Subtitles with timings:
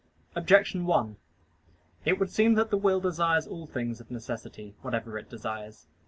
[0.35, 1.15] Objection 1:
[2.05, 5.85] It would seem that the will desires all things of necessity, whatever it desires.